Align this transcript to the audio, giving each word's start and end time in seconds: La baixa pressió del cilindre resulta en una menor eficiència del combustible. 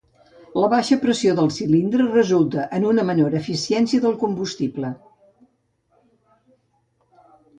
La 0.61 0.67
baixa 0.73 0.95
pressió 1.01 1.33
del 1.39 1.49
cilindre 1.57 2.07
resulta 2.13 2.63
en 2.77 2.87
una 2.93 3.05
menor 3.11 3.35
eficiència 3.41 4.03
del 4.05 4.17
combustible. 4.25 4.93